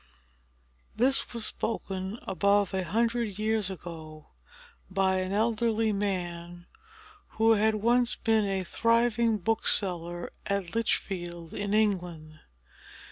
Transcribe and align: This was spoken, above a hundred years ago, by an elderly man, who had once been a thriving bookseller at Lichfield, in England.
This 0.95 1.31
was 1.31 1.45
spoken, 1.45 2.17
above 2.23 2.73
a 2.73 2.83
hundred 2.83 3.37
years 3.37 3.69
ago, 3.69 4.29
by 4.89 5.17
an 5.19 5.31
elderly 5.31 5.91
man, 5.93 6.65
who 7.37 7.51
had 7.51 7.75
once 7.75 8.15
been 8.15 8.45
a 8.45 8.63
thriving 8.63 9.37
bookseller 9.37 10.31
at 10.47 10.73
Lichfield, 10.73 11.53
in 11.53 11.75
England. 11.75 12.39